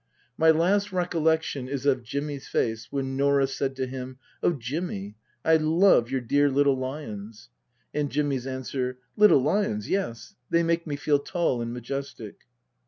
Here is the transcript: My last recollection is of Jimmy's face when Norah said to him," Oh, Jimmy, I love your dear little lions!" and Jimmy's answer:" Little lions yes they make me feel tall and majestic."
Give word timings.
My 0.35 0.49
last 0.49 0.91
recollection 0.91 1.67
is 1.69 1.85
of 1.85 2.01
Jimmy's 2.01 2.47
face 2.47 2.87
when 2.91 3.15
Norah 3.15 3.45
said 3.45 3.75
to 3.75 3.85
him," 3.85 4.17
Oh, 4.41 4.53
Jimmy, 4.53 5.15
I 5.45 5.57
love 5.57 6.09
your 6.09 6.21
dear 6.21 6.49
little 6.49 6.75
lions!" 6.75 7.49
and 7.93 8.09
Jimmy's 8.09 8.47
answer:" 8.47 8.97
Little 9.15 9.43
lions 9.43 9.89
yes 9.89 10.33
they 10.49 10.63
make 10.63 10.87
me 10.87 10.95
feel 10.95 11.19
tall 11.19 11.61
and 11.61 11.71
majestic." 11.71 12.37